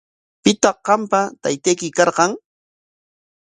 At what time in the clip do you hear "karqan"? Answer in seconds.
1.97-2.31